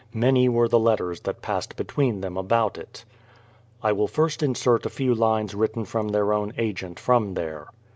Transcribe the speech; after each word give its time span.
Many 0.15 0.49
were 0.49 0.67
the 0.67 0.79
letters 0.79 1.19
that 1.19 1.43
passed 1.43 1.75
between 1.75 2.21
them 2.21 2.35
about 2.35 2.75
it. 2.79 3.05
I 3.83 3.91
will 3.91 4.07
first 4.07 4.41
insert 4.41 4.83
a 4.83 4.89
few 4.89 5.13
lines 5.13 5.53
written 5.53 5.85
from 5.85 6.07
their 6.07 6.33
own 6.33 6.53
agent 6.57 6.99
from 6.99 7.35
there. 7.35 7.67